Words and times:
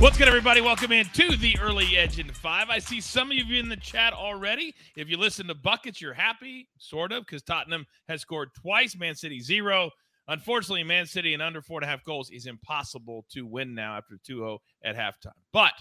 What's 0.00 0.16
good, 0.16 0.28
everybody? 0.28 0.62
Welcome 0.62 0.92
in 0.92 1.04
to 1.12 1.36
the 1.36 1.58
Early 1.60 1.98
Edge 1.98 2.18
in 2.18 2.30
Five. 2.30 2.70
I 2.70 2.78
see 2.78 3.02
some 3.02 3.30
of 3.30 3.36
you 3.36 3.60
in 3.60 3.68
the 3.68 3.76
chat 3.76 4.14
already. 4.14 4.74
If 4.96 5.10
you 5.10 5.18
listen 5.18 5.46
to 5.48 5.54
Buckets, 5.54 6.00
you're 6.00 6.14
happy, 6.14 6.68
sort 6.78 7.12
of, 7.12 7.26
because 7.26 7.42
Tottenham 7.42 7.84
has 8.08 8.22
scored 8.22 8.48
twice, 8.54 8.96
Man 8.96 9.14
City 9.14 9.40
zero. 9.40 9.90
Unfortunately, 10.26 10.84
Man 10.84 11.04
City 11.04 11.34
and 11.34 11.42
under 11.42 11.60
four 11.60 11.80
and 11.80 11.84
a 11.84 11.86
half 11.86 12.02
goals 12.02 12.30
is 12.30 12.46
impossible 12.46 13.26
to 13.32 13.44
win 13.44 13.74
now 13.74 13.94
after 13.94 14.18
2 14.24 14.38
0 14.38 14.58
at 14.82 14.96
halftime. 14.96 15.34
But 15.52 15.74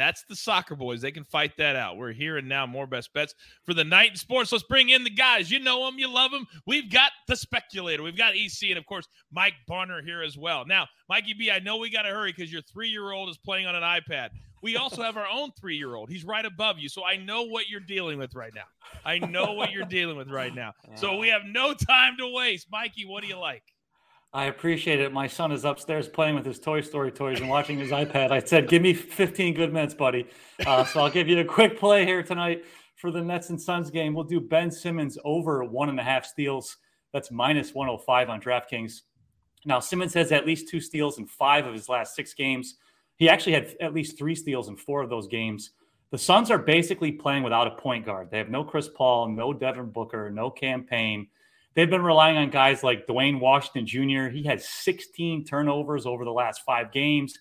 that's 0.00 0.24
the 0.28 0.36
soccer 0.36 0.74
boys. 0.74 1.00
They 1.00 1.12
can 1.12 1.24
fight 1.24 1.56
that 1.58 1.76
out. 1.76 1.96
We're 1.96 2.12
here 2.12 2.38
and 2.38 2.48
now 2.48 2.66
more 2.66 2.86
best 2.86 3.12
bets 3.12 3.34
for 3.64 3.74
the 3.74 3.84
night 3.84 4.10
in 4.10 4.16
sports. 4.16 4.50
Let's 4.50 4.64
bring 4.64 4.88
in 4.88 5.04
the 5.04 5.10
guys. 5.10 5.50
You 5.50 5.60
know 5.60 5.84
them, 5.84 5.98
you 5.98 6.08
love 6.08 6.30
them. 6.30 6.46
We've 6.66 6.90
got 6.90 7.12
the 7.28 7.36
speculator, 7.36 8.02
we've 8.02 8.16
got 8.16 8.34
EC, 8.34 8.70
and 8.70 8.78
of 8.78 8.86
course, 8.86 9.06
Mike 9.30 9.54
Barner 9.68 10.02
here 10.02 10.22
as 10.22 10.38
well. 10.38 10.64
Now, 10.66 10.86
Mikey 11.08 11.34
B, 11.34 11.50
I 11.50 11.58
know 11.58 11.76
we 11.76 11.90
got 11.90 12.02
to 12.02 12.10
hurry 12.10 12.32
because 12.32 12.52
your 12.52 12.62
three 12.62 12.88
year 12.88 13.12
old 13.12 13.28
is 13.28 13.36
playing 13.36 13.66
on 13.66 13.74
an 13.74 13.82
iPad. 13.82 14.30
We 14.62 14.76
also 14.76 15.02
have 15.02 15.16
our 15.16 15.28
own 15.28 15.50
three 15.58 15.76
year 15.76 15.94
old. 15.94 16.10
He's 16.10 16.24
right 16.24 16.44
above 16.44 16.78
you. 16.78 16.88
So 16.88 17.04
I 17.04 17.16
know 17.16 17.42
what 17.44 17.68
you're 17.68 17.80
dealing 17.80 18.18
with 18.18 18.34
right 18.34 18.52
now. 18.54 18.64
I 19.04 19.18
know 19.18 19.52
what 19.52 19.72
you're 19.72 19.86
dealing 19.86 20.16
with 20.16 20.30
right 20.30 20.54
now. 20.54 20.72
So 20.96 21.16
we 21.16 21.30
ah. 21.30 21.38
have 21.38 21.46
no 21.46 21.74
time 21.74 22.16
to 22.18 22.28
waste. 22.28 22.68
Mikey, 22.70 23.06
what 23.06 23.22
do 23.22 23.28
you 23.28 23.38
like? 23.38 23.62
I 24.32 24.44
appreciate 24.44 25.00
it. 25.00 25.12
My 25.12 25.26
son 25.26 25.50
is 25.50 25.64
upstairs 25.64 26.08
playing 26.08 26.36
with 26.36 26.46
his 26.46 26.60
Toy 26.60 26.82
Story 26.82 27.10
toys 27.10 27.40
and 27.40 27.48
watching 27.48 27.78
his 27.78 27.90
iPad. 27.90 28.30
I 28.30 28.38
said, 28.38 28.68
"Give 28.68 28.80
me 28.80 28.94
15 28.94 29.54
good 29.54 29.72
minutes, 29.72 29.94
buddy." 29.94 30.26
Uh, 30.64 30.84
so 30.84 31.00
I'll 31.00 31.10
give 31.10 31.28
you 31.28 31.40
a 31.40 31.44
quick 31.44 31.76
play 31.76 32.04
here 32.04 32.22
tonight 32.22 32.64
for 32.94 33.10
the 33.10 33.20
Nets 33.20 33.50
and 33.50 33.60
Suns 33.60 33.90
game. 33.90 34.14
We'll 34.14 34.24
do 34.24 34.40
Ben 34.40 34.70
Simmons 34.70 35.18
over 35.24 35.64
one 35.64 35.88
and 35.88 35.98
a 35.98 36.04
half 36.04 36.24
steals. 36.24 36.76
That's 37.12 37.32
minus 37.32 37.74
105 37.74 38.30
on 38.30 38.40
DraftKings. 38.40 39.00
Now 39.64 39.80
Simmons 39.80 40.14
has 40.14 40.30
at 40.30 40.46
least 40.46 40.68
two 40.68 40.80
steals 40.80 41.18
in 41.18 41.26
five 41.26 41.66
of 41.66 41.74
his 41.74 41.88
last 41.88 42.14
six 42.14 42.32
games. 42.32 42.76
He 43.16 43.28
actually 43.28 43.54
had 43.54 43.74
at 43.80 43.94
least 43.94 44.16
three 44.16 44.36
steals 44.36 44.68
in 44.68 44.76
four 44.76 45.02
of 45.02 45.10
those 45.10 45.26
games. 45.26 45.72
The 46.12 46.18
Suns 46.18 46.52
are 46.52 46.58
basically 46.58 47.12
playing 47.12 47.42
without 47.42 47.66
a 47.66 47.72
point 47.72 48.06
guard. 48.06 48.30
They 48.30 48.38
have 48.38 48.48
no 48.48 48.62
Chris 48.62 48.88
Paul, 48.88 49.28
no 49.28 49.52
Devin 49.52 49.90
Booker, 49.90 50.30
no 50.30 50.50
Cam 50.50 50.84
Payne. 50.84 51.26
They've 51.74 51.88
been 51.88 52.02
relying 52.02 52.36
on 52.36 52.50
guys 52.50 52.82
like 52.82 53.06
Duane 53.06 53.38
Washington 53.38 53.86
Jr. 53.86 54.28
He 54.28 54.42
had 54.42 54.60
16 54.60 55.44
turnovers 55.44 56.04
over 56.04 56.24
the 56.24 56.32
last 56.32 56.62
five 56.64 56.90
games. 56.92 57.38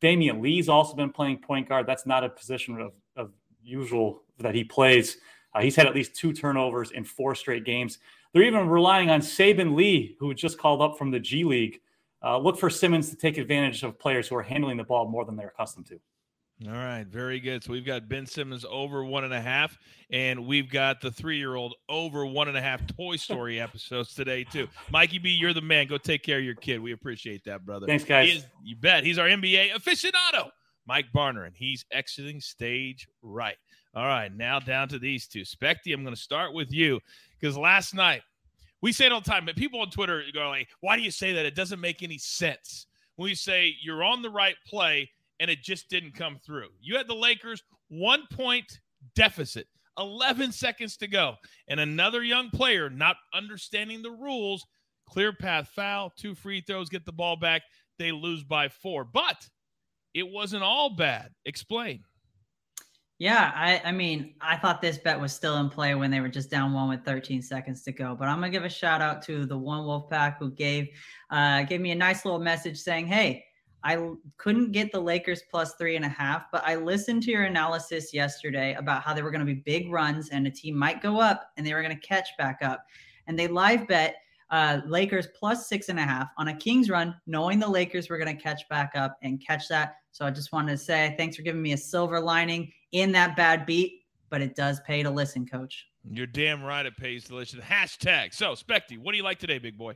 Damion 0.00 0.40
Lee's 0.40 0.68
also 0.68 0.94
been 0.94 1.10
playing 1.10 1.38
point 1.38 1.68
guard. 1.68 1.86
That's 1.86 2.06
not 2.06 2.24
a 2.24 2.28
position 2.28 2.80
of, 2.80 2.92
of 3.16 3.32
usual 3.62 4.22
that 4.38 4.54
he 4.54 4.64
plays. 4.64 5.18
Uh, 5.54 5.60
he's 5.60 5.76
had 5.76 5.86
at 5.86 5.94
least 5.94 6.14
two 6.14 6.32
turnovers 6.32 6.90
in 6.90 7.04
four 7.04 7.34
straight 7.34 7.64
games. 7.64 7.98
They're 8.32 8.42
even 8.42 8.68
relying 8.68 9.10
on 9.10 9.20
Saben 9.20 9.74
Lee, 9.74 10.16
who 10.18 10.32
just 10.34 10.58
called 10.58 10.82
up 10.82 10.98
from 10.98 11.10
the 11.10 11.20
G 11.20 11.44
League. 11.44 11.80
Uh, 12.22 12.38
look 12.38 12.58
for 12.58 12.68
Simmons 12.68 13.10
to 13.10 13.16
take 13.16 13.38
advantage 13.38 13.82
of 13.82 13.98
players 13.98 14.28
who 14.28 14.36
are 14.36 14.42
handling 14.42 14.76
the 14.76 14.84
ball 14.84 15.08
more 15.08 15.24
than 15.24 15.36
they're 15.36 15.48
accustomed 15.48 15.86
to. 15.86 16.00
All 16.64 16.72
right, 16.72 17.06
very 17.06 17.38
good. 17.38 17.62
So 17.62 17.72
we've 17.72 17.84
got 17.84 18.08
Ben 18.08 18.24
Simmons 18.24 18.64
over 18.70 19.04
one 19.04 19.24
and 19.24 19.34
a 19.34 19.40
half, 19.40 19.76
and 20.10 20.46
we've 20.46 20.70
got 20.70 21.02
the 21.02 21.10
three-year-old 21.10 21.74
over 21.90 22.24
one 22.24 22.48
and 22.48 22.56
a 22.56 22.62
half 22.62 22.80
Toy 22.96 23.16
Story 23.16 23.60
episodes 23.60 24.14
today 24.14 24.42
too. 24.42 24.66
Mikey 24.90 25.18
B, 25.18 25.28
you're 25.28 25.52
the 25.52 25.60
man. 25.60 25.86
Go 25.86 25.98
take 25.98 26.22
care 26.22 26.38
of 26.38 26.44
your 26.44 26.54
kid. 26.54 26.80
We 26.80 26.92
appreciate 26.92 27.44
that, 27.44 27.66
brother. 27.66 27.86
Thanks, 27.86 28.04
guys. 28.04 28.36
Is, 28.36 28.46
you 28.64 28.74
bet. 28.74 29.04
He's 29.04 29.18
our 29.18 29.28
NBA 29.28 29.72
aficionado, 29.72 30.48
Mike 30.86 31.08
Barner, 31.14 31.46
and 31.46 31.54
he's 31.54 31.84
exiting 31.92 32.40
stage 32.40 33.06
right. 33.20 33.56
All 33.94 34.06
right, 34.06 34.34
now 34.34 34.58
down 34.58 34.88
to 34.88 34.98
these 34.98 35.26
two. 35.26 35.42
Specty, 35.42 35.92
I'm 35.92 36.04
going 36.04 36.14
to 36.14 36.20
start 36.20 36.54
with 36.54 36.72
you 36.72 37.00
because 37.38 37.58
last 37.58 37.94
night 37.94 38.22
we 38.80 38.92
say 38.92 39.04
it 39.04 39.12
all 39.12 39.20
the 39.20 39.30
time, 39.30 39.44
but 39.44 39.56
people 39.56 39.80
on 39.80 39.90
Twitter 39.90 40.22
go 40.32 40.48
like, 40.48 40.68
"Why 40.80 40.96
do 40.96 41.02
you 41.02 41.10
say 41.10 41.34
that? 41.34 41.44
It 41.44 41.54
doesn't 41.54 41.82
make 41.82 42.02
any 42.02 42.16
sense." 42.16 42.86
When 43.16 43.28
we 43.28 43.34
say 43.34 43.74
you're 43.82 44.04
on 44.04 44.22
the 44.22 44.30
right 44.30 44.56
play 44.66 45.10
and 45.40 45.50
it 45.50 45.62
just 45.62 45.88
didn't 45.88 46.14
come 46.14 46.38
through. 46.44 46.68
You 46.80 46.96
had 46.96 47.08
the 47.08 47.14
Lakers 47.14 47.62
one 47.88 48.22
point 48.32 48.80
deficit, 49.14 49.66
11 49.98 50.52
seconds 50.52 50.96
to 50.98 51.06
go, 51.06 51.34
and 51.68 51.80
another 51.80 52.22
young 52.22 52.50
player 52.50 52.90
not 52.90 53.16
understanding 53.34 54.02
the 54.02 54.10
rules, 54.10 54.66
clear 55.08 55.32
path 55.32 55.68
foul, 55.68 56.12
two 56.16 56.34
free 56.34 56.60
throws, 56.60 56.88
get 56.88 57.04
the 57.04 57.12
ball 57.12 57.36
back. 57.36 57.62
They 57.98 58.12
lose 58.12 58.44
by 58.44 58.68
four, 58.68 59.04
but 59.04 59.48
it 60.14 60.28
wasn't 60.28 60.62
all 60.62 60.90
bad. 60.90 61.30
Explain. 61.44 62.02
Yeah, 63.18 63.52
I, 63.54 63.80
I 63.82 63.92
mean, 63.92 64.34
I 64.42 64.58
thought 64.58 64.82
this 64.82 64.98
bet 64.98 65.18
was 65.18 65.32
still 65.32 65.56
in 65.56 65.70
play 65.70 65.94
when 65.94 66.10
they 66.10 66.20
were 66.20 66.28
just 66.28 66.50
down 66.50 66.74
one 66.74 66.90
with 66.90 67.02
13 67.02 67.40
seconds 67.40 67.82
to 67.84 67.92
go. 67.92 68.14
But 68.14 68.28
I'm 68.28 68.36
gonna 68.36 68.50
give 68.50 68.64
a 68.64 68.68
shout 68.68 69.00
out 69.00 69.22
to 69.22 69.46
the 69.46 69.56
one 69.56 69.86
Wolf 69.86 70.10
Pack 70.10 70.38
who 70.38 70.50
gave 70.50 70.88
uh, 71.30 71.62
gave 71.62 71.80
me 71.80 71.92
a 71.92 71.94
nice 71.94 72.26
little 72.26 72.40
message 72.40 72.78
saying, 72.78 73.06
"Hey, 73.06 73.42
I 73.86 74.10
couldn't 74.36 74.72
get 74.72 74.90
the 74.90 74.98
Lakers 74.98 75.42
plus 75.48 75.74
three 75.74 75.94
and 75.94 76.04
a 76.04 76.08
half, 76.08 76.46
but 76.50 76.64
I 76.66 76.74
listened 76.74 77.22
to 77.22 77.30
your 77.30 77.44
analysis 77.44 78.12
yesterday 78.12 78.74
about 78.74 79.04
how 79.04 79.14
there 79.14 79.22
were 79.22 79.30
going 79.30 79.46
to 79.46 79.54
be 79.54 79.60
big 79.60 79.92
runs 79.92 80.30
and 80.30 80.44
a 80.44 80.50
team 80.50 80.76
might 80.76 81.00
go 81.00 81.20
up 81.20 81.52
and 81.56 81.64
they 81.64 81.72
were 81.72 81.82
going 81.82 81.94
to 81.94 82.06
catch 82.06 82.30
back 82.36 82.58
up. 82.62 82.84
And 83.28 83.38
they 83.38 83.46
live 83.46 83.86
bet 83.86 84.16
uh, 84.50 84.80
Lakers 84.86 85.28
plus 85.38 85.68
six 85.68 85.88
and 85.88 86.00
a 86.00 86.02
half 86.02 86.30
on 86.36 86.48
a 86.48 86.56
Kings 86.56 86.90
run, 86.90 87.14
knowing 87.28 87.60
the 87.60 87.68
Lakers 87.68 88.10
were 88.10 88.18
going 88.18 88.36
to 88.36 88.42
catch 88.42 88.68
back 88.68 88.90
up 88.96 89.18
and 89.22 89.40
catch 89.40 89.68
that. 89.68 89.98
So 90.10 90.26
I 90.26 90.32
just 90.32 90.50
wanted 90.50 90.72
to 90.72 90.78
say 90.78 91.14
thanks 91.16 91.36
for 91.36 91.42
giving 91.42 91.62
me 91.62 91.72
a 91.72 91.76
silver 91.76 92.18
lining 92.18 92.72
in 92.90 93.12
that 93.12 93.36
bad 93.36 93.66
beat, 93.66 94.02
but 94.30 94.42
it 94.42 94.56
does 94.56 94.80
pay 94.80 95.04
to 95.04 95.10
listen, 95.10 95.46
coach. 95.46 95.86
You're 96.10 96.26
damn 96.26 96.60
right 96.60 96.84
it 96.84 96.96
pays 96.96 97.22
to 97.26 97.36
listen. 97.36 97.60
Hashtag. 97.60 98.34
So, 98.34 98.54
Specty, 98.54 98.98
what 98.98 99.12
do 99.12 99.16
you 99.16 99.24
like 99.24 99.38
today, 99.38 99.58
big 99.58 99.78
boy? 99.78 99.94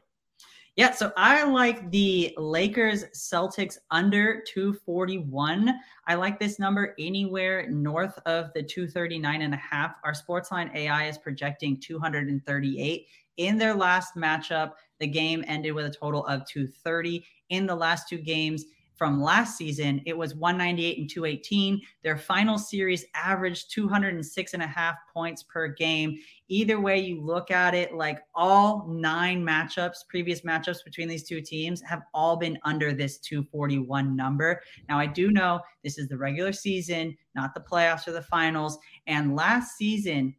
Yeah, 0.77 0.93
so 0.93 1.13
I 1.17 1.43
like 1.45 1.91
the 1.91 2.33
Lakers 2.39 3.05
Celtics 3.13 3.77
under 3.91 4.43
241. 4.43 5.75
I 6.07 6.15
like 6.15 6.39
this 6.39 6.61
number 6.61 6.95
anywhere 6.99 7.69
north 7.69 8.17
of 8.25 8.53
the 8.55 8.63
239 8.63 9.43
and 9.43 9.53
a 9.53 9.57
half. 9.57 9.97
Our 10.05 10.13
Sportsline 10.13 10.75
AI 10.75 11.09
is 11.09 11.19
projecting 11.19 11.81
238 11.81 13.07
in 13.37 13.59
their 13.59 13.75
last 13.75 14.15
matchup. 14.15 14.73
The 15.01 15.09
game 15.09 15.45
ended 15.49 15.75
with 15.75 15.87
a 15.87 15.91
total 15.91 16.25
of 16.27 16.47
230 16.47 17.25
in 17.49 17.67
the 17.67 17.75
last 17.75 18.09
two 18.09 18.19
games 18.19 18.65
from 19.01 19.23
last 19.23 19.57
season, 19.57 20.03
it 20.05 20.15
was 20.15 20.35
198 20.35 20.99
and 20.99 21.09
218. 21.09 21.81
Their 22.03 22.19
final 22.19 22.59
series 22.59 23.07
averaged 23.15 23.73
206 23.73 24.53
and 24.53 24.63
a 24.63 24.67
half 24.67 24.97
points 25.11 25.43
per 25.43 25.69
game. 25.69 26.19
Either 26.49 26.79
way 26.79 26.99
you 26.99 27.25
look 27.25 27.51
at 27.51 27.75
it, 27.75 27.95
like 27.95 28.19
all 28.35 28.87
nine 28.87 29.43
matchups, 29.43 30.07
previous 30.07 30.43
matchups 30.43 30.85
between 30.85 31.09
these 31.09 31.23
two 31.23 31.41
teams 31.41 31.81
have 31.81 32.03
all 32.13 32.37
been 32.37 32.59
under 32.65 32.93
this 32.93 33.17
241 33.21 34.15
number. 34.15 34.61
Now, 34.87 34.99
I 34.99 35.07
do 35.07 35.31
know 35.31 35.61
this 35.83 35.97
is 35.97 36.07
the 36.07 36.19
regular 36.19 36.53
season, 36.53 37.17
not 37.35 37.55
the 37.55 37.61
playoffs 37.61 38.07
or 38.07 38.13
the 38.13 38.21
finals. 38.21 38.79
And 39.07 39.35
last 39.35 39.79
season, 39.79 40.35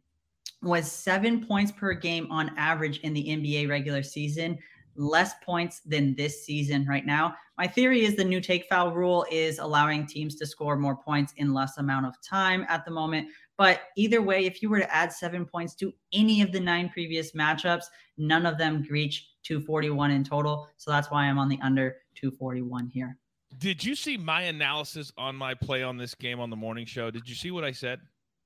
was 0.62 0.88
seven 0.88 1.44
points 1.44 1.72
per 1.72 1.92
game 1.92 2.30
on 2.30 2.56
average 2.56 3.00
in 3.00 3.12
the 3.12 3.24
NBA 3.24 3.68
regular 3.68 4.00
season 4.00 4.56
less 4.96 5.34
points 5.44 5.80
than 5.80 6.14
this 6.14 6.44
season 6.44 6.86
right 6.86 7.06
now. 7.06 7.34
My 7.58 7.66
theory 7.66 8.04
is 8.04 8.16
the 8.16 8.24
new 8.24 8.40
take 8.40 8.66
foul 8.68 8.92
rule 8.92 9.26
is 9.30 9.58
allowing 9.58 10.06
teams 10.06 10.36
to 10.36 10.46
score 10.46 10.76
more 10.76 10.96
points 10.96 11.32
in 11.36 11.54
less 11.54 11.78
amount 11.78 12.06
of 12.06 12.14
time 12.22 12.66
at 12.68 12.84
the 12.84 12.90
moment. 12.90 13.28
But 13.56 13.82
either 13.96 14.22
way, 14.22 14.46
if 14.46 14.62
you 14.62 14.70
were 14.70 14.78
to 14.78 14.94
add 14.94 15.12
seven 15.12 15.44
points 15.44 15.74
to 15.76 15.92
any 16.12 16.42
of 16.42 16.52
the 16.52 16.60
nine 16.60 16.88
previous 16.88 17.32
matchups, 17.32 17.84
none 18.18 18.46
of 18.46 18.58
them 18.58 18.84
reach 18.90 19.28
241 19.44 20.10
in 20.10 20.24
total. 20.24 20.68
So 20.76 20.90
that's 20.90 21.10
why 21.10 21.24
I'm 21.24 21.38
on 21.38 21.48
the 21.48 21.58
under 21.62 21.96
241 22.14 22.88
here. 22.88 23.16
Did 23.58 23.84
you 23.84 23.94
see 23.94 24.16
my 24.16 24.42
analysis 24.42 25.12
on 25.18 25.36
my 25.36 25.54
play 25.54 25.82
on 25.82 25.98
this 25.98 26.14
game 26.14 26.40
on 26.40 26.50
the 26.50 26.56
morning 26.56 26.86
show? 26.86 27.10
Did 27.10 27.28
you 27.28 27.34
see 27.34 27.50
what 27.50 27.64
I 27.64 27.72
said? 27.72 28.00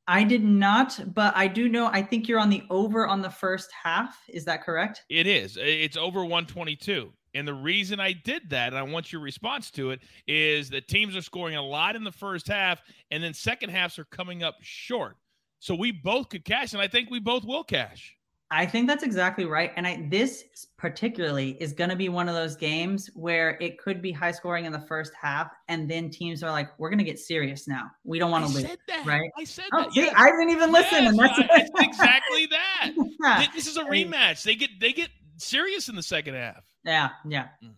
I 0.08 0.22
did 0.22 0.44
not, 0.44 1.00
but 1.14 1.36
I 1.36 1.48
do 1.48 1.68
know. 1.68 1.86
I 1.86 2.00
think 2.02 2.28
you're 2.28 2.38
on 2.38 2.50
the 2.50 2.62
over 2.70 3.06
on 3.06 3.22
the 3.22 3.30
first 3.30 3.70
half. 3.72 4.16
Is 4.28 4.44
that 4.44 4.62
correct? 4.62 5.04
It 5.08 5.26
is. 5.26 5.58
It's 5.60 5.96
over 5.96 6.20
122. 6.20 7.12
And 7.34 7.46
the 7.46 7.54
reason 7.54 8.00
I 8.00 8.12
did 8.12 8.48
that, 8.50 8.68
and 8.68 8.78
I 8.78 8.82
want 8.82 9.12
your 9.12 9.20
response 9.20 9.70
to 9.72 9.90
it, 9.90 10.00
is 10.26 10.70
that 10.70 10.88
teams 10.88 11.14
are 11.16 11.22
scoring 11.22 11.56
a 11.56 11.62
lot 11.62 11.96
in 11.96 12.04
the 12.04 12.12
first 12.12 12.48
half, 12.48 12.80
and 13.10 13.22
then 13.22 13.34
second 13.34 13.70
halves 13.70 13.98
are 13.98 14.06
coming 14.06 14.42
up 14.42 14.54
short. 14.62 15.16
So 15.58 15.74
we 15.74 15.90
both 15.90 16.28
could 16.28 16.44
cash, 16.44 16.72
and 16.72 16.80
I 16.80 16.88
think 16.88 17.10
we 17.10 17.20
both 17.20 17.44
will 17.44 17.64
cash. 17.64 18.15
I 18.50 18.64
think 18.64 18.86
that's 18.86 19.02
exactly 19.02 19.44
right. 19.44 19.72
And 19.76 19.86
I, 19.86 20.06
this 20.08 20.44
particularly 20.76 21.56
is 21.60 21.72
going 21.72 21.90
to 21.90 21.96
be 21.96 22.08
one 22.08 22.28
of 22.28 22.36
those 22.36 22.54
games 22.54 23.10
where 23.14 23.58
it 23.60 23.76
could 23.78 24.00
be 24.00 24.12
high 24.12 24.30
scoring 24.30 24.66
in 24.66 24.72
the 24.72 24.80
first 24.80 25.12
half, 25.20 25.50
and 25.68 25.90
then 25.90 26.10
teams 26.10 26.44
are 26.44 26.52
like, 26.52 26.68
"We're 26.78 26.88
going 26.88 26.98
to 26.98 27.04
get 27.04 27.18
serious 27.18 27.66
now. 27.66 27.90
We 28.04 28.20
don't 28.20 28.30
want 28.30 28.46
to 28.46 28.52
lose." 28.52 28.64
That. 28.86 29.04
Right? 29.04 29.30
I 29.36 29.42
said 29.44 29.64
oh, 29.72 29.82
that. 29.82 29.92
See, 29.92 30.08
I 30.08 30.30
didn't 30.30 30.50
even 30.50 30.70
listen. 30.70 31.04
Yes, 31.04 31.10
and 31.10 31.18
that's 31.18 31.38
it's 31.38 31.70
exactly 31.80 32.46
that. 32.46 32.92
yeah. 33.20 33.46
This 33.52 33.66
is 33.66 33.76
a 33.76 33.84
rematch. 33.84 34.44
They 34.44 34.54
get 34.54 34.70
they 34.80 34.92
get 34.92 35.10
serious 35.38 35.88
in 35.88 35.96
the 35.96 36.02
second 36.02 36.34
half. 36.34 36.64
Yeah, 36.84 37.10
yeah. 37.28 37.48
Mm. 37.64 37.74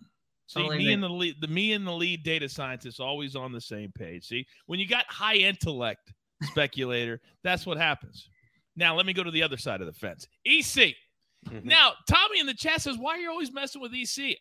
See, 0.48 0.60
totally 0.60 0.78
me 0.78 0.84
agree. 0.84 0.94
and 0.94 1.02
the 1.02 1.08
lead, 1.08 1.36
the 1.40 1.48
me 1.48 1.72
and 1.72 1.86
the 1.86 1.92
lead 1.92 2.22
data 2.24 2.48
scientist 2.48 3.00
always 3.00 3.36
on 3.36 3.52
the 3.52 3.60
same 3.60 3.90
page. 3.92 4.26
See, 4.26 4.46
when 4.66 4.80
you 4.80 4.86
got 4.86 5.06
high 5.08 5.36
intellect 5.36 6.12
speculator, 6.42 7.20
that's 7.42 7.64
what 7.64 7.78
happens. 7.78 8.28
Now 8.78 8.94
let 8.94 9.06
me 9.06 9.12
go 9.12 9.24
to 9.24 9.30
the 9.30 9.42
other 9.42 9.56
side 9.56 9.80
of 9.80 9.86
the 9.86 9.92
fence. 9.92 10.26
EC. 10.46 10.94
Mm-hmm. 11.46 11.68
Now, 11.68 11.92
Tommy 12.08 12.40
in 12.40 12.46
the 12.46 12.54
chat 12.54 12.80
says, 12.80 12.96
"Why 12.96 13.12
are 13.12 13.18
you 13.18 13.30
always 13.30 13.52
messing 13.52 13.82
with 13.82 13.92
EC?" 13.92 14.38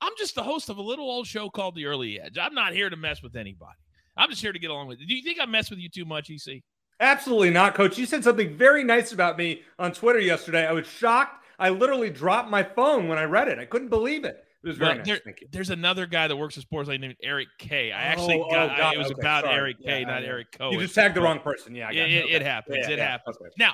I'm 0.00 0.12
just 0.18 0.34
the 0.34 0.42
host 0.42 0.68
of 0.68 0.78
a 0.78 0.82
little 0.82 1.04
old 1.04 1.26
show 1.26 1.48
called 1.48 1.76
The 1.76 1.86
Early 1.86 2.20
Edge. 2.20 2.36
I'm 2.36 2.54
not 2.54 2.72
here 2.72 2.90
to 2.90 2.96
mess 2.96 3.22
with 3.22 3.36
anybody. 3.36 3.76
I'm 4.16 4.30
just 4.30 4.42
here 4.42 4.52
to 4.52 4.58
get 4.58 4.70
along 4.70 4.88
with 4.88 5.00
you. 5.00 5.06
Do 5.06 5.14
you 5.14 5.22
think 5.22 5.38
I 5.40 5.46
mess 5.46 5.70
with 5.70 5.78
you 5.78 5.88
too 5.88 6.04
much, 6.04 6.28
EC? 6.28 6.62
Absolutely 6.98 7.50
not, 7.50 7.74
Coach. 7.74 7.98
You 7.98 8.06
said 8.06 8.24
something 8.24 8.56
very 8.56 8.84
nice 8.84 9.12
about 9.12 9.38
me 9.38 9.62
on 9.78 9.92
Twitter 9.92 10.18
yesterday. 10.20 10.66
I 10.66 10.72
was 10.72 10.86
shocked. 10.86 11.44
I 11.58 11.70
literally 11.70 12.10
dropped 12.10 12.50
my 12.50 12.62
phone 12.62 13.08
when 13.08 13.18
I 13.18 13.24
read 13.24 13.48
it. 13.48 13.58
I 13.58 13.64
couldn't 13.64 13.88
believe 13.88 14.24
it. 14.24 14.44
It 14.64 14.68
was 14.68 14.78
very 14.78 14.90
well, 14.90 14.98
nice. 14.98 15.06
There, 15.06 15.20
Thank 15.24 15.40
you. 15.40 15.48
There's 15.50 15.70
another 15.70 16.06
guy 16.06 16.28
that 16.28 16.36
works 16.36 16.56
at 16.56 16.62
Sports 16.62 16.88
named 16.88 17.16
Eric 17.22 17.48
K. 17.58 17.90
I 17.90 17.96
oh, 17.96 18.06
actually 18.06 18.44
oh, 18.46 18.50
got, 18.50 18.80
oh, 18.80 18.90
it 18.90 18.98
was 18.98 19.10
okay, 19.10 19.20
about 19.20 19.44
sorry. 19.44 19.56
Eric 19.56 19.76
K, 19.82 20.00
yeah, 20.00 20.06
not 20.06 20.22
Eric 20.22 20.52
Coe. 20.52 20.70
You 20.70 20.78
just 20.78 20.94
tagged 20.94 21.16
the 21.16 21.20
wrong 21.20 21.40
person. 21.40 21.74
Yeah, 21.74 21.90
yeah, 21.90 22.04
it, 22.04 22.24
okay. 22.24 22.34
it, 22.34 22.42
happens. 22.42 22.78
Yeah, 22.80 22.90
it 22.90 22.98
yeah, 22.98 23.10
happens. 23.10 23.36
Okay. 23.40 23.50
Now, 23.58 23.72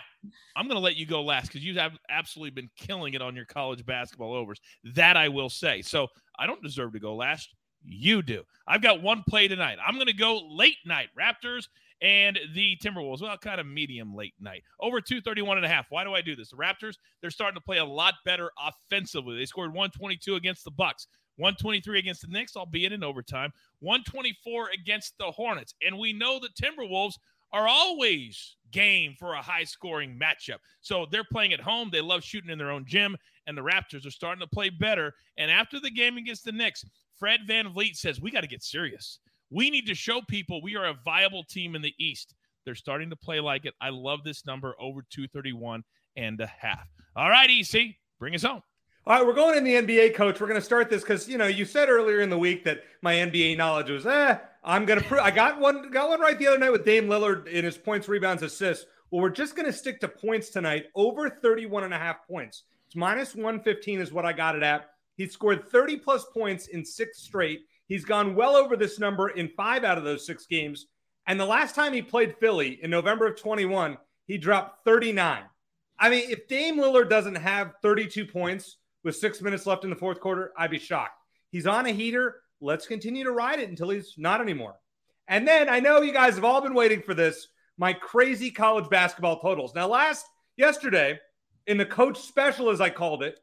I'm 0.57 0.67
going 0.67 0.77
to 0.77 0.83
let 0.83 0.97
you 0.97 1.05
go 1.05 1.23
last 1.23 1.49
because 1.49 1.63
you 1.63 1.79
have 1.79 1.99
absolutely 2.09 2.51
been 2.51 2.71
killing 2.77 3.13
it 3.13 3.21
on 3.21 3.37
your 3.37 3.45
college 3.45 3.85
basketball 3.85 4.33
overs. 4.33 4.61
That 4.95 5.19
I 5.19 5.29
will 5.29 5.51
say. 5.51 5.83
So 5.83 6.07
I 6.39 6.47
don't 6.47 6.63
deserve 6.63 6.95
to 6.95 7.01
go 7.01 7.15
last. 7.15 7.55
You 7.85 8.23
do. 8.23 8.45
I've 8.67 8.83
got 8.83 9.03
one 9.03 9.25
play 9.29 9.49
tonight. 9.49 9.79
I'm 9.85 9.95
going 9.95 10.07
to 10.07 10.13
go 10.13 10.43
late 10.51 10.77
night 10.85 11.09
Raptors 11.19 11.69
and 12.01 12.39
the 12.55 12.77
Timberwolves. 12.83 13.23
Well, 13.23 13.37
kind 13.39 13.61
of 13.61 13.67
medium 13.67 14.15
late 14.15 14.35
night. 14.41 14.63
Over 14.81 15.01
231 15.01 15.57
and 15.57 15.67
a 15.67 15.69
half. 15.69 15.87
Why 15.91 16.05
do 16.05 16.15
I 16.15 16.21
do 16.21 16.37
this? 16.37 16.51
The 16.51 16.57
Raptors, 16.57 16.97
they're 17.21 17.31
starting 17.31 17.57
to 17.57 17.65
play 17.65 17.79
a 17.79 17.85
lot 17.85 18.15
better 18.25 18.51
offensively. 18.59 19.37
They 19.37 19.47
scored 19.47 19.71
122 19.71 20.37
against 20.37 20.65
the 20.65 20.71
Bucks. 20.71 21.07
123 21.37 22.01
against 22.01 22.23
the 22.23 22.29
Knicks, 22.29 22.57
albeit 22.57 22.93
in 22.93 23.05
overtime. 23.05 23.53
124 23.81 24.71
against 24.75 25.17
the 25.19 25.31
Hornets. 25.31 25.75
And 25.87 25.99
we 25.99 26.13
know 26.13 26.39
the 26.41 26.49
Timberwolves 26.61 27.15
are 27.53 27.69
always 27.69 28.57
game 28.71 29.15
for 29.19 29.35
a 29.35 29.43
high 29.43 29.65
scoring 29.65 30.19
matchup. 30.21 30.59
So 30.81 31.07
they're 31.11 31.25
playing 31.25 31.53
at 31.53 31.61
home. 31.61 31.89
They 31.91 32.01
love 32.01 32.23
shooting 32.23 32.51
in 32.51 32.59
their 32.59 32.71
own 32.71 32.85
gym, 32.87 33.17
and 33.47 33.57
the 33.57 33.63
Raptors 33.63 34.07
are 34.07 34.11
starting 34.11 34.41
to 34.41 34.47
play 34.47 34.69
better. 34.69 35.15
And 35.39 35.51
after 35.51 35.81
the 35.81 35.91
game 35.91 36.17
against 36.19 36.45
the 36.45 36.53
Knicks, 36.53 36.85
Fred 37.19 37.41
Van 37.47 37.67
VanVleet 37.67 37.97
says, 37.97 38.21
We 38.21 38.31
got 38.31 38.43
to 38.43 38.47
get 38.47 38.63
serious. 38.63 39.19
We 39.51 39.71
need 39.71 39.87
to 39.87 39.95
show 39.95 40.21
people 40.21 40.63
we 40.63 40.77
are 40.77 40.87
a 40.87 40.95
viable 41.05 41.45
team 41.45 41.75
in 41.75 41.83
the 41.83 41.95
East. 41.99 42.35
They're 42.65 42.75
starting 42.75 43.11
to 43.11 43.17
play 43.17 43.41
like 43.41 43.65
it. 43.65 43.75
I 43.81 43.89
love 43.91 44.25
this 44.25 44.45
number 44.45 44.75
over 44.79 45.01
231 45.11 45.85
and 46.17 46.41
a 46.41 46.47
half. 46.47 46.87
All 47.17 47.31
right, 47.31 47.49
EC, 47.51 47.97
bring 48.19 48.35
us 48.35 48.43
home. 48.43 48.63
All 49.07 49.17
right, 49.17 49.27
we're 49.27 49.33
going 49.33 49.57
in 49.57 49.65
the 49.65 49.75
NBA, 49.75 50.15
coach. 50.15 50.39
We're 50.39 50.49
going 50.49 50.61
to 50.61 50.65
start 50.65 50.91
this 50.91 51.01
because 51.01 51.29
you 51.29 51.39
know 51.39 51.47
you 51.47 51.65
said 51.65 51.89
earlier 51.89 52.21
in 52.21 52.29
the 52.29 52.39
week 52.39 52.65
that 52.65 52.85
my 53.01 53.15
NBA 53.15 53.57
knowledge 53.57 53.89
was 53.89 54.07
eh. 54.07 54.37
I'm 54.63 54.85
going 54.85 55.01
to 55.01 55.05
prove. 55.05 55.23
I 55.23 55.31
got 55.31 55.59
one, 55.59 55.91
got 55.91 56.11
one 56.11 56.21
right 56.21 56.39
the 56.39 56.47
other 56.49 56.59
night 56.59 56.73
with 56.73 56.85
Dame 56.85 57.07
Lillard 57.07 57.47
in 57.47 57.65
his 57.65 57.79
points, 57.79 58.07
rebounds, 58.07 58.43
assists. 58.43 58.85
Well, 59.11 59.23
we're 59.23 59.31
just 59.31 59.57
going 59.57 59.65
to 59.65 59.73
stick 59.73 60.01
to 60.01 60.09
points 60.09 60.51
tonight. 60.51 60.87
Over 60.95 61.31
31 61.31 61.85
and 61.85 61.95
a 61.95 61.99
half 61.99 62.27
points. 62.29 62.65
It's 62.87 62.97
minus 62.97 63.35
115 63.35 64.01
is 64.01 64.13
what 64.13 64.27
I 64.27 64.35
got 64.35 64.57
it 64.57 64.63
at. 64.63 64.91
He 65.19 65.27
scored 65.27 65.69
30 65.69 65.97
plus 65.97 66.25
points 66.33 66.69
in 66.69 66.85
six 66.85 67.19
straight. 67.19 67.63
He's 67.89 68.05
gone 68.05 68.37
well 68.37 68.55
over 68.55 68.77
this 68.77 69.01
number 69.01 69.31
in 69.31 69.49
five 69.49 69.83
out 69.83 69.99
of 69.99 70.05
those 70.05 70.25
six 70.25 70.47
games. 70.47 70.87
And 71.27 71.39
the 71.39 71.45
last 71.45 71.75
time 71.75 71.93
he 71.93 72.01
played 72.01 72.37
Philly 72.39 72.79
in 72.83 72.91
November 72.91 73.27
of 73.27 73.39
21, 73.39 73.99
he 74.27 74.39
dropped 74.39 74.85
39. 74.85 75.43
I 75.99 76.09
mean, 76.09 76.31
if 76.31 76.47
Dame 76.47 76.79
Lillard 76.79 77.11
doesn't 77.11 77.35
have 77.35 77.73
32 77.83 78.27
points 78.27 78.77
with 79.03 79.17
six 79.17 79.43
minutes 79.43 79.67
left 79.67 79.83
in 79.83 79.91
the 79.91 79.97
fourth 79.97 80.21
quarter, 80.21 80.53
I'd 80.57 80.71
be 80.71 80.79
shocked. 80.79 81.21
He's 81.51 81.67
on 81.67 81.87
a 81.87 81.91
heater. 81.91 82.37
Let's 82.61 82.87
continue 82.87 83.25
to 83.25 83.33
ride 83.33 83.59
it 83.59 83.69
until 83.69 83.91
he's 83.91 84.15
not 84.17 84.41
anymore. 84.41 84.77
And 85.27 85.47
then 85.49 85.69
I 85.69 85.81
know 85.81 86.01
you 86.01 86.13
guys 86.13 86.37
have 86.37 86.45
all 86.45 86.61
been 86.61 86.75
waiting 86.75 87.03
for 87.03 87.15
this 87.15 87.49
my 87.77 87.93
crazy 87.93 88.53
college 88.53 88.89
basketball 88.89 89.41
totals. 89.41 89.75
Now, 89.75 89.89
last 89.89 90.27
yesterday, 90.57 91.19
in 91.69 91.77
the 91.77 91.87
coach 91.87 92.19
special, 92.19 92.71
as 92.71 92.81
I 92.81 92.91
called 92.91 93.23
it, 93.23 93.39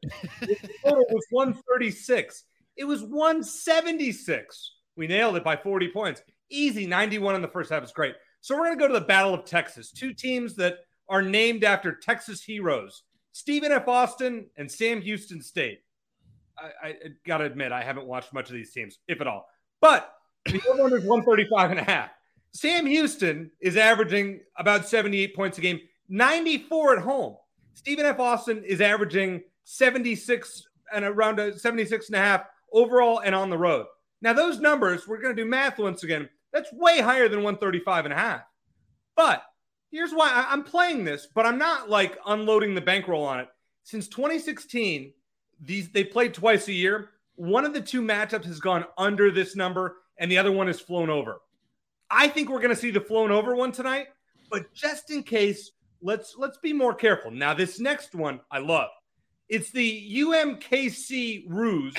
total 0.84 1.06
was 1.10 1.24
136. 1.30 2.44
It 2.76 2.84
was 2.84 3.02
176. 3.02 4.72
We 4.96 5.06
nailed 5.06 5.36
it 5.36 5.44
by 5.44 5.56
40 5.56 5.88
points. 5.88 6.22
Easy 6.50 6.86
91 6.86 7.36
in 7.36 7.42
the 7.42 7.48
first 7.48 7.70
half 7.70 7.84
is 7.84 7.92
great. 7.92 8.14
So 8.40 8.56
we're 8.56 8.66
going 8.66 8.78
to 8.78 8.80
go 8.80 8.88
to 8.88 8.98
the 8.98 9.06
Battle 9.06 9.32
of 9.32 9.44
Texas. 9.44 9.92
Two 9.92 10.12
teams 10.12 10.56
that 10.56 10.78
are 11.08 11.22
named 11.22 11.64
after 11.64 11.94
Texas 11.94 12.42
heroes 12.42 13.04
Stephen 13.32 13.70
F. 13.70 13.86
Austin 13.86 14.46
and 14.56 14.70
Sam 14.70 15.00
Houston 15.00 15.40
State. 15.40 15.80
I, 16.58 16.88
I 16.88 16.94
got 17.26 17.38
to 17.38 17.44
admit, 17.44 17.70
I 17.70 17.84
haven't 17.84 18.06
watched 18.06 18.32
much 18.32 18.48
of 18.48 18.54
these 18.54 18.72
teams, 18.72 18.98
if 19.06 19.20
at 19.20 19.26
all. 19.26 19.46
But 19.80 20.10
the 20.46 20.60
over 20.68 20.96
is 20.96 21.04
135 21.04 21.70
and 21.70 21.80
a 21.80 21.84
half. 21.84 22.10
Sam 22.52 22.86
Houston 22.86 23.50
is 23.60 23.76
averaging 23.76 24.40
about 24.56 24.88
78 24.88 25.36
points 25.36 25.58
a 25.58 25.60
game, 25.60 25.80
94 26.08 26.96
at 26.96 27.02
home. 27.02 27.36
Stephen 27.76 28.06
F. 28.06 28.18
Austin 28.18 28.64
is 28.64 28.80
averaging 28.80 29.42
76 29.64 30.66
and 30.92 31.04
around 31.04 31.38
a 31.38 31.56
76 31.56 32.08
and 32.08 32.16
a 32.16 32.18
half 32.18 32.46
overall 32.72 33.20
and 33.20 33.34
on 33.34 33.50
the 33.50 33.58
road. 33.58 33.86
Now, 34.22 34.32
those 34.32 34.58
numbers, 34.58 35.06
we're 35.06 35.20
going 35.20 35.36
to 35.36 35.42
do 35.42 35.48
math 35.48 35.78
once 35.78 36.02
again. 36.02 36.28
That's 36.54 36.72
way 36.72 37.00
higher 37.00 37.28
than 37.28 37.42
135 37.42 38.06
and 38.06 38.14
a 38.14 38.16
half. 38.16 38.40
But 39.14 39.42
here's 39.90 40.12
why 40.12 40.46
I'm 40.48 40.64
playing 40.64 41.04
this, 41.04 41.28
but 41.32 41.44
I'm 41.44 41.58
not 41.58 41.90
like 41.90 42.18
unloading 42.26 42.74
the 42.74 42.80
bankroll 42.80 43.24
on 43.24 43.40
it. 43.40 43.48
Since 43.82 44.08
2016, 44.08 45.12
these 45.60 45.90
they 45.90 46.02
played 46.02 46.32
twice 46.32 46.68
a 46.68 46.72
year. 46.72 47.10
One 47.34 47.66
of 47.66 47.74
the 47.74 47.82
two 47.82 48.00
matchups 48.00 48.46
has 48.46 48.58
gone 48.58 48.86
under 48.96 49.30
this 49.30 49.54
number, 49.54 49.98
and 50.16 50.30
the 50.30 50.38
other 50.38 50.50
one 50.50 50.66
has 50.66 50.80
flown 50.80 51.10
over. 51.10 51.42
I 52.10 52.28
think 52.28 52.48
we're 52.48 52.60
going 52.60 52.74
to 52.74 52.80
see 52.80 52.90
the 52.90 53.00
flown 53.00 53.30
over 53.30 53.54
one 53.54 53.70
tonight, 53.70 54.08
but 54.50 54.72
just 54.72 55.10
in 55.10 55.22
case, 55.22 55.72
let's 56.06 56.36
let's 56.38 56.58
be 56.58 56.72
more 56.72 56.94
careful. 56.94 57.30
Now, 57.30 57.52
this 57.52 57.78
next 57.80 58.14
one 58.14 58.40
I 58.50 58.58
love. 58.58 58.88
It's 59.48 59.70
the 59.70 60.22
UMKC 60.22 61.44
Roos 61.48 61.94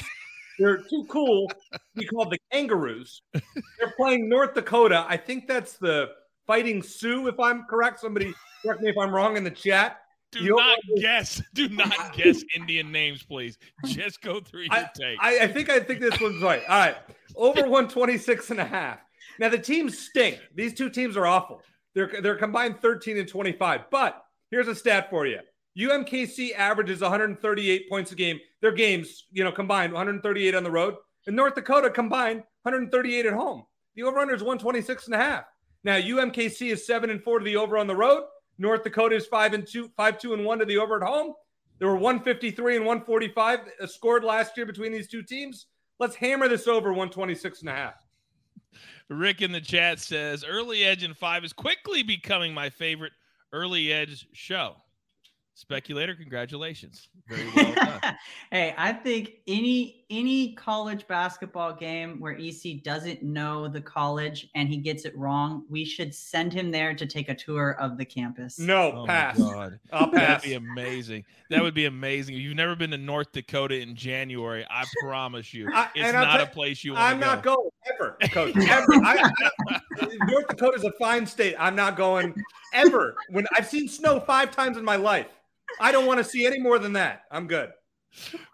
they're 0.58 0.78
too 0.78 1.06
cool 1.08 1.48
to 1.72 1.80
be 1.96 2.06
called 2.06 2.32
the 2.32 2.40
Kangaroos. 2.52 3.22
They're 3.34 3.94
playing 3.96 4.28
North 4.28 4.54
Dakota. 4.54 5.06
I 5.08 5.18
think 5.18 5.48
that's 5.48 5.74
the 5.74 6.10
Fighting 6.46 6.82
Sioux, 6.82 7.28
if 7.28 7.40
I'm 7.40 7.64
correct. 7.66 8.00
Somebody 8.00 8.34
correct 8.64 8.82
me 8.82 8.90
if 8.90 8.98
I'm 8.98 9.14
wrong 9.14 9.38
in 9.38 9.44
the 9.44 9.52
chat. 9.52 10.02
Do 10.32 10.44
you 10.44 10.56
not 10.56 10.78
guess. 10.98 11.42
Do 11.54 11.70
not 11.70 12.14
guess 12.16 12.44
Indian 12.56 12.92
names, 12.92 13.24
please. 13.24 13.58
Just 13.86 14.22
go 14.22 14.40
through 14.40 14.64
your 14.64 14.74
I, 14.74 14.90
take. 14.96 15.18
I, 15.22 15.40
I 15.42 15.48
think 15.48 15.70
I 15.70 15.80
think 15.80 16.00
this 16.00 16.20
one's 16.20 16.42
right. 16.42 16.64
All 16.68 16.80
right. 16.80 16.98
Over 17.36 17.62
126 17.70 18.52
and 18.52 18.60
a 18.60 18.66
half. 18.66 19.00
Now 19.40 19.50
the 19.50 19.60
teams 19.60 19.98
stink. 19.98 20.40
These 20.56 20.74
two 20.74 20.90
teams 20.90 21.16
are 21.16 21.28
awful. 21.28 21.62
They're 21.98 22.22
they're 22.22 22.36
combined 22.36 22.80
13 22.80 23.18
and 23.18 23.28
25. 23.28 23.90
But 23.90 24.24
here's 24.52 24.68
a 24.68 24.76
stat 24.76 25.10
for 25.10 25.26
you. 25.26 25.40
UMKC 25.80 26.54
averages 26.56 27.02
138 27.02 27.90
points 27.90 28.12
a 28.12 28.16
game. 28.16 28.40
Their 28.62 28.72
games, 28.72 29.26
you 29.32 29.44
know, 29.44 29.52
combined 29.52 29.94
138 29.94 30.54
on 30.54 30.64
the 30.64 30.70
road. 30.70 30.94
And 31.26 31.36
North 31.36 31.56
Dakota 31.56 31.90
combined 31.90 32.44
138 32.62 33.26
at 33.26 33.34
home. 33.34 33.64
The 33.96 34.04
over-under 34.04 34.36
is 34.36 34.44
126 34.44 35.08
and 35.08 35.16
a 35.16 35.18
half. 35.18 35.46
Now 35.84 35.96
UMKC 35.96 36.72
is 36.72 36.86
seven 36.86 37.10
and 37.10 37.24
four 37.24 37.40
to 37.40 37.46
the 37.46 37.56
over 37.56 37.80
on 37.80 37.88
the 37.88 37.96
road. 37.96 38.26
North 38.60 38.84
Dakota 38.84 39.16
is 39.16 39.26
five 39.26 39.56
and 39.56 39.66
two, 39.66 39.90
five 39.98 40.20
two 40.20 40.36
and 40.36 40.46
one 40.46 40.60
to 40.60 40.66
the 40.66 40.78
over 40.78 40.98
at 40.98 41.08
home. 41.08 41.34
There 41.80 41.88
were 41.88 41.96
153 41.96 42.76
and 42.76 42.86
145 42.86 43.60
uh, 43.82 43.88
scored 43.88 44.24
last 44.24 44.56
year 44.56 44.68
between 44.68 44.92
these 44.92 45.08
two 45.08 45.24
teams. 45.24 45.66
Let's 46.00 46.16
hammer 46.16 46.48
this 46.48 46.68
over 46.68 46.90
126 46.90 47.62
and 47.62 47.70
a 47.70 47.74
half. 47.74 47.96
Rick 49.10 49.42
in 49.42 49.52
the 49.52 49.62
chat 49.62 50.00
says 50.00 50.44
early 50.44 50.84
edge 50.84 51.04
in 51.04 51.14
five 51.14 51.44
is 51.46 51.54
quickly 51.54 52.04
becoming 52.04 52.54
my 52.54 52.70
favorite 52.70 53.14
early 53.54 53.92
edge 53.94 54.28
show. 54.34 54.76
Speculator, 55.58 56.14
congratulations. 56.14 57.10
Very 57.28 57.50
well 57.56 57.74
done. 57.74 58.16
hey, 58.52 58.76
I 58.78 58.94
think 58.94 59.38
any 59.48 60.06
any 60.12 60.54
college 60.54 61.08
basketball 61.08 61.74
game 61.74 62.20
where 62.20 62.38
EC 62.40 62.84
doesn't 62.84 63.24
know 63.24 63.68
the 63.68 63.82
college 63.82 64.52
and 64.54 64.70
he 64.70 64.78
gets 64.78 65.04
it 65.04 65.18
wrong, 65.18 65.66
we 65.68 65.84
should 65.84 66.14
send 66.14 66.54
him 66.54 66.70
there 66.70 66.94
to 66.94 67.08
take 67.08 67.30
a 67.30 67.34
tour 67.34 67.72
of 67.80 67.98
the 67.98 68.06
campus. 68.06 68.60
No, 68.60 68.92
oh 68.98 69.06
pass. 69.08 69.40
God. 69.40 69.80
I'll 69.92 70.12
pass. 70.12 70.44
That'd 70.44 70.44
be 70.44 70.54
amazing. 70.54 71.26
That 71.50 71.64
would 71.64 71.74
be 71.74 71.86
amazing. 71.86 72.36
If 72.36 72.42
you've 72.42 72.56
never 72.56 72.76
been 72.76 72.92
to 72.92 72.98
North 72.98 73.32
Dakota 73.32 73.82
in 73.82 73.96
January, 73.96 74.64
I 74.70 74.86
promise 75.02 75.56
you, 75.56 75.72
I, 75.74 75.90
it's 75.96 76.14
not 76.14 76.40
a 76.40 76.46
place 76.46 76.84
you 76.84 76.94
want 76.94 77.02
to. 77.02 77.06
I'm 77.08 77.20
go. 77.20 77.26
not 77.26 77.42
going 77.42 77.70
ever, 77.96 78.18
coach. 78.30 78.56
Ever. 78.56 78.94
I, 79.04 79.32
I, 79.70 80.08
North 80.28 80.50
Dakota 80.50 80.78
is 80.78 80.84
a 80.84 80.92
fine 81.00 81.26
state. 81.26 81.56
I'm 81.58 81.76
not 81.76 81.98
going 81.98 82.36
ever. 82.76 83.16
When 83.32 83.48
I've 83.56 83.66
seen 83.68 83.90
snow 83.90 84.20
five 84.20 84.52
times 84.52 84.78
in 84.78 84.86
my 84.86 84.98
life. 84.98 85.26
I 85.80 85.92
don't 85.92 86.06
want 86.06 86.20
to 86.20 86.24
see 86.24 86.46
any 86.46 86.60
more 86.60 86.80
than 86.80 86.94
that. 86.94 87.24
I'm 87.32 87.48
good. 87.48 87.72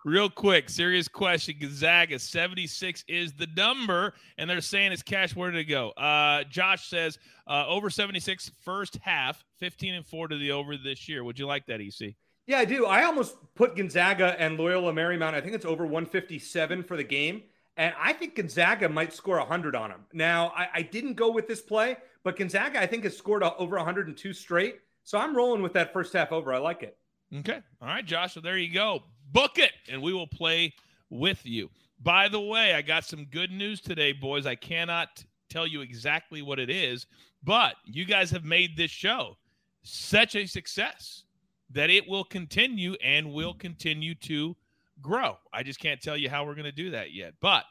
Real 0.03 0.29
quick, 0.29 0.70
serious 0.70 1.08
question. 1.08 1.55
Gonzaga 1.60 2.20
76 2.20 3.03
is 3.08 3.34
the 3.34 3.48
number, 3.55 4.13
and 4.38 4.50
they're 4.50 4.62
saying 4.62 4.91
it's 4.91 5.03
cash. 5.03 5.36
Where 5.36 5.51
did 5.51 5.60
it 5.60 5.65
go? 5.65 5.91
Uh, 5.91 6.43
Josh 6.46 6.88
says 6.88 7.17
uh, 7.48 7.65
over 7.67 7.89
76 7.89 8.51
first 8.63 8.98
half, 9.01 9.43
15 9.60 9.96
and 9.96 10.05
4 10.05 10.29
to 10.29 10.38
the 10.38 10.51
over 10.51 10.75
this 10.75 11.08
year. 11.08 11.24
Would 11.24 11.39
you 11.39 11.48
like 11.48 11.65
that, 11.67 11.79
EC? 11.79 12.15
Yeah, 12.46 12.60
I 12.60 12.65
do. 12.65 12.86
I 12.86 13.03
almost 13.03 13.36
put 13.55 13.77
Gonzaga 13.77 14.36
and 14.38 14.58
Loyola 14.58 14.91
Marymount. 14.91 15.34
I 15.34 15.39
think 15.39 15.53
it's 15.53 15.65
over 15.65 15.86
157 15.86 16.84
for 16.84 16.98
the 16.98 17.03
game. 17.03 17.43
And 17.77 17.93
I 18.00 18.13
think 18.13 18.36
Gonzaga 18.36 18.89
might 18.89 19.13
score 19.13 19.38
100 19.38 19.75
on 19.75 19.89
them. 19.89 20.05
Now, 20.13 20.51
I, 20.55 20.67
I 20.75 20.82
didn't 20.82 21.13
go 21.13 21.32
with 21.32 21.48
this 21.48 21.62
play, 21.62 21.98
but 22.24 22.36
Gonzaga, 22.36 22.79
I 22.79 22.86
think, 22.86 23.05
has 23.05 23.17
scored 23.17 23.43
over 23.43 23.77
102 23.77 24.34
straight. 24.34 24.79
So 25.03 25.17
I'm 25.17 25.36
rolling 25.36 25.62
with 25.62 25.74
that 25.74 25.91
first 25.91 26.13
half 26.13 26.32
over. 26.32 26.53
I 26.53 26.60
like 26.60 26.84
it. 26.84 26.98
Okay. 27.39 27.60
All 27.82 27.88
right, 27.88 28.06
Josh. 28.06 28.34
So 28.34 28.39
there 28.42 28.58
you 28.58 28.74
go. 28.74 29.03
Book 29.32 29.58
it, 29.58 29.72
and 29.89 30.01
we 30.01 30.13
will 30.13 30.27
play 30.27 30.74
with 31.10 31.46
you. 31.46 31.70
By 32.01 32.27
the 32.27 32.39
way, 32.39 32.74
I 32.74 32.82
got 32.82 33.06
some 33.06 33.25
good 33.25 33.51
news 33.51 33.82
today, 33.82 34.12
boys. 34.12 34.46
I 34.46 34.56
cannot 34.56 35.24
tell 35.50 35.65
you 35.65 35.82
exactly 35.82 36.42
what 36.42 36.60
it 36.60 36.70
is, 36.70 37.06
but 37.44 37.75
you 37.86 38.06
guys 38.06 38.30
have 38.32 38.44
made 38.44 38.75
this 38.75 38.92
show 38.92 39.38
such 39.84 40.36
a 40.36 40.46
success 40.46 41.24
that 41.72 41.89
it 41.89 42.08
will 42.08 42.24
continue 42.24 42.96
and 43.03 43.34
will 43.34 43.53
continue 43.53 44.15
to 44.15 44.56
grow. 45.01 45.38
I 45.53 45.63
just 45.63 45.80
can't 45.80 46.01
tell 46.01 46.18
you 46.18 46.30
how 46.30 46.46
we're 46.46 46.56
going 46.56 46.65
to 46.65 46.72
do 46.72 46.92
that 46.92 47.13
yet, 47.13 47.34
but 47.42 47.65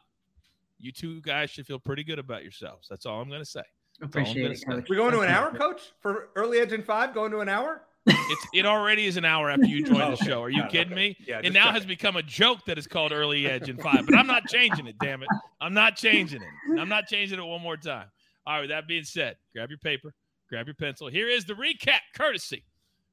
you 0.79 0.93
two 0.93 1.21
guys 1.21 1.51
should 1.51 1.67
feel 1.67 1.79
pretty 1.79 2.05
good 2.05 2.19
about 2.19 2.43
yourselves. 2.43 2.89
That's 2.89 3.07
all 3.07 3.21
I'm 3.21 3.29
going 3.29 3.41
to 3.41 3.47
say. 3.47 3.63
Appreciate 4.03 4.51
it. 4.51 4.59
Say. 4.59 4.83
We're 4.89 4.97
going 4.97 5.13
to 5.13 5.21
an 5.21 5.29
hour, 5.29 5.53
coach, 5.53 5.93
for 6.01 6.31
early 6.35 6.59
edge 6.59 6.73
and 6.73 6.85
five. 6.85 7.15
Going 7.15 7.31
to 7.31 7.41
an 7.41 7.49
hour. 7.49 7.83
It's 8.07 8.47
it 8.53 8.67
already 8.67 9.07
is 9.07 9.17
an 9.17 9.25
hour 9.25 9.51
after 9.51 9.67
you 9.67 9.85
join 9.85 10.11
the 10.11 10.17
show. 10.17 10.43
Are 10.43 10.51
you 10.51 10.65
kidding 10.65 10.95
me? 10.95 11.17
Yeah, 11.27 11.41
it 11.43 11.53
now 11.53 11.71
has 11.73 11.87
become 11.87 12.17
a 12.17 12.23
joke 12.23 12.65
that 12.67 12.79
is 12.79 12.87
called 12.87 13.13
early 13.13 13.47
edge 13.47 13.69
in 13.69 13.77
five, 13.77 14.07
but 14.07 14.17
I'm 14.17 14.27
not 14.27 14.47
changing 14.49 14.87
it. 14.87 14.97
Damn 15.01 15.23
it, 15.23 15.29
I'm 15.61 15.75
not 15.75 15.97
changing 15.97 16.43
it. 16.43 16.81
I'm 16.81 16.89
not 16.89 17.07
changing 17.07 17.39
it 17.39 17.45
one 17.45 17.63
more 17.63 17.77
time. 17.77 18.07
All 18.47 18.55
right. 18.55 18.61
With 18.63 18.71
that 18.71 18.89
being 18.89 19.05
said, 19.05 19.37
grab 19.53 19.69
your 19.71 19.79
paper, 19.79 20.13
grab 20.49 20.67
your 20.67 20.75
pencil. 20.75 21.09
Here 21.09 21.29
is 21.29 21.45
the 21.45 21.55
recap, 21.55 22.01
courtesy 22.15 22.65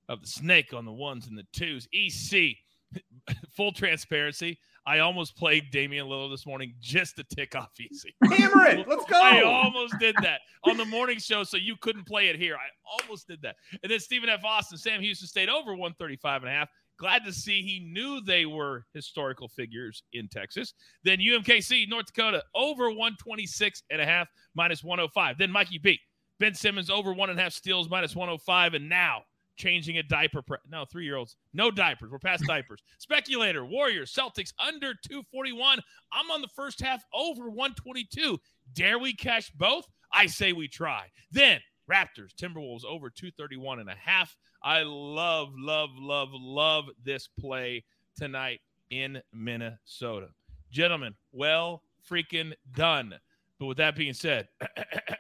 of 0.08 0.22
the 0.22 0.28
snake 0.28 0.74
on 0.74 0.86
the 0.86 0.92
ones 0.92 1.28
and 1.28 1.38
the 1.38 1.46
twos. 1.54 1.88
EC, 1.94 2.56
full 3.56 3.72
transparency. 3.72 4.58
I 4.90 5.00
almost 5.00 5.38
played 5.38 5.70
Damian 5.70 6.08
Lillard 6.08 6.32
this 6.32 6.48
morning 6.48 6.74
just 6.80 7.16
to 7.18 7.24
tick 7.24 7.54
off 7.54 7.70
EC. 7.80 8.12
Hammer 8.32 8.66
it. 8.66 8.88
Let's 8.88 9.06
go. 9.06 9.22
I 9.22 9.44
almost 9.44 9.94
did 10.00 10.16
that 10.24 10.40
on 10.64 10.78
the 10.78 10.86
morning 10.86 11.20
show, 11.20 11.44
so 11.44 11.58
you 11.58 11.76
couldn't 11.80 12.08
play 12.08 12.30
it 12.30 12.36
here. 12.36 12.56
I 12.56 12.70
almost 13.04 13.28
did 13.28 13.40
that. 13.44 13.58
And 13.84 13.92
then 13.92 14.00
Stephen 14.00 14.30
F. 14.30 14.44
Austin, 14.44 14.80
Sam 14.80 15.00
Houston 15.00 15.28
State 15.28 15.48
over 15.48 15.74
135 15.74 16.42
and 16.42 16.50
a 16.50 16.56
half. 16.56 16.70
Glad 16.98 17.24
to 17.26 17.32
see 17.32 17.62
he 17.62 17.88
knew 17.94 18.20
they 18.20 18.48
were 18.48 18.84
historical 18.96 19.48
figures 19.48 20.02
in 20.14 20.28
Texas. 20.28 20.74
Then 21.04 21.20
UMKC, 21.20 21.88
North 21.88 22.08
Dakota, 22.08 22.44
over 22.56 22.90
126 22.90 23.84
and 23.92 24.02
a 24.02 24.06
half, 24.06 24.28
minus 24.56 24.84
105. 24.84 25.38
Then 25.38 25.52
Mikey 25.52 25.78
B. 25.78 26.00
Ben 26.40 26.56
Simmons 26.56 26.90
over 26.90 27.14
one 27.14 27.30
and 27.30 27.40
a 27.40 27.44
half 27.44 27.54
steals, 27.54 27.92
minus 27.92 28.16
105. 28.16 28.74
And 28.74 28.90
now 28.90 29.22
changing 29.60 29.98
a 29.98 30.04
diaper. 30.04 30.42
Pre- 30.42 30.58
no, 30.68 30.86
three 30.86 31.06
year 31.06 31.18
olds, 31.18 31.36
no 31.54 31.70
diapers. 31.70 32.10
We're 32.12 32.18
past 32.18 32.46
diapers. 32.48 32.82
Speculator, 32.98 33.64
Warriors, 33.64 34.12
Celtics 34.12 34.54
under 34.60 34.94
241. 34.94 35.80
I'm 36.12 36.32
on 36.32 36.42
the 36.42 36.48
first 36.56 36.82
half 36.82 37.04
over 37.14 37.50
122. 37.50 38.40
Dare 38.74 38.98
we 38.98 39.14
cash 39.14 39.52
both? 39.52 39.86
I 40.12 40.26
say 40.26 40.54
we 40.54 40.68
try. 40.68 41.08
Then 41.32 41.60
Raptors, 41.92 42.34
Timberwolves 42.40 42.86
over 42.86 43.10
231 43.10 43.80
and 43.80 43.90
a 43.90 43.96
half. 43.96 44.36
I 44.64 44.82
love, 44.84 45.50
love, 45.56 45.90
love, 45.96 46.30
love 46.34 46.86
this 47.04 47.28
play 47.40 47.84
tonight 48.18 48.62
in 48.90 49.22
Minnesota. 49.34 50.30
Gentlemen, 50.72 51.16
well 51.32 51.84
freaking 52.10 52.54
done. 52.76 53.16
But 53.60 53.66
with 53.66 53.78
that 53.78 53.96
being 53.96 54.14
said, 54.14 54.48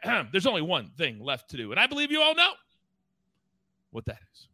there's 0.32 0.48
only 0.48 0.62
one 0.62 0.92
thing 0.98 1.20
left 1.20 1.50
to 1.52 1.58
do. 1.58 1.72
And 1.72 1.80
I 1.80 1.88
believe 1.88 2.12
you 2.12 2.22
all 2.22 2.36
know 2.36 2.54
what 3.92 4.06
that 4.06 4.20
is. 4.34 4.48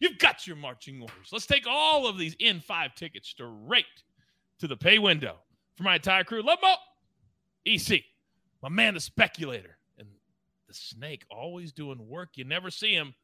You've 0.00 0.18
got 0.18 0.46
your 0.46 0.56
marching 0.56 1.00
orders. 1.00 1.30
Let's 1.32 1.46
take 1.46 1.66
all 1.66 2.06
of 2.06 2.18
these 2.18 2.36
N5 2.36 2.94
tickets 2.94 3.28
straight 3.28 3.86
to 4.60 4.66
the 4.66 4.76
pay 4.76 4.98
window 4.98 5.36
for 5.76 5.82
my 5.82 5.96
entire 5.96 6.24
crew. 6.24 6.42
Love 6.42 6.58
Mo, 6.62 6.74
EC, 7.66 8.02
my 8.62 8.68
man, 8.68 8.94
the 8.94 9.00
speculator, 9.00 9.78
and 9.98 10.08
the 10.66 10.74
snake 10.74 11.24
always 11.30 11.72
doing 11.72 12.06
work. 12.06 12.30
You 12.34 12.44
never 12.44 12.70
see 12.70 12.92
him. 12.92 13.14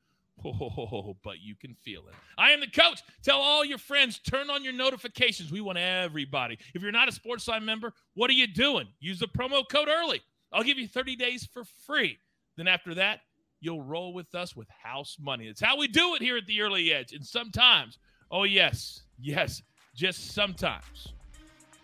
Oh, 0.45 1.17
but 1.23 1.41
you 1.41 1.55
can 1.55 1.77
feel 1.85 2.09
it. 2.09 2.15
I 2.37 2.51
am 2.51 2.59
the 2.61 2.67
coach. 2.67 3.03
Tell 3.23 3.39
all 3.39 3.65
your 3.65 3.79
friends, 3.79 4.19
turn 4.19 4.51
on 4.51 4.65
your 4.65 4.73
notifications. 4.73 5.53
We 5.53 5.61
want 5.61 5.79
everybody. 5.79 6.59
If 6.75 6.83
you're 6.83 6.91
not 6.91 7.09
a 7.09 7.13
Sportsline 7.13 7.63
member, 7.63 7.93
what 8.15 8.31
are 8.31 8.35
you 8.35 8.49
doing? 8.49 8.89
Use 8.99 9.21
the 9.21 9.29
promo 9.29 9.63
code 9.69 9.89
early. 9.89 10.23
I'll 10.53 10.65
give 10.65 10.79
you 10.79 10.89
30 10.89 11.15
days 11.15 11.47
for 11.47 11.63
free. 11.87 12.19
Then 12.57 12.67
after 12.67 12.95
that, 12.95 13.21
you'll 13.65 13.83
roll 13.83 14.13
with 14.13 14.35
us 14.35 14.55
with 14.55 14.69
house 14.69 15.17
money. 15.19 15.47
It's 15.47 15.61
how 15.61 15.79
we 15.79 15.89
do 15.89 16.15
it 16.15 16.23
here 16.23 16.37
at 16.37 16.47
the 16.47 16.61
early 16.61 16.93
edge. 16.93 17.13
And 17.13 17.25
sometimes, 17.25 17.99
oh, 18.31 18.45
yes, 18.45 19.03
yes, 19.19 19.63
just 19.95 20.33
sometimes 20.33 21.15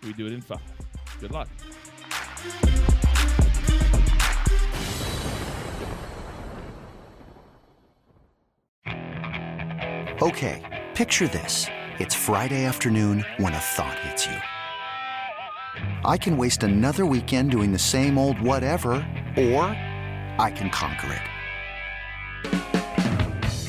we 0.02 0.12
do 0.12 0.26
it 0.26 0.32
in 0.32 0.42
five. 0.42 0.60
Good 1.20 1.32
luck. 1.32 1.48
Okay, 10.22 10.86
picture 10.94 11.28
this. 11.28 11.66
It's 11.98 12.14
Friday 12.14 12.66
afternoon 12.66 13.24
when 13.38 13.54
a 13.54 13.58
thought 13.58 13.98
hits 14.00 14.26
you. 14.26 14.36
I 16.04 16.18
can 16.18 16.36
waste 16.36 16.62
another 16.62 17.06
weekend 17.06 17.50
doing 17.50 17.72
the 17.72 17.78
same 17.78 18.18
old 18.18 18.38
whatever, 18.40 18.90
or 19.36 19.64
I 20.38 20.52
can 20.54 20.68
conquer 20.68 21.12
it. 21.12 21.29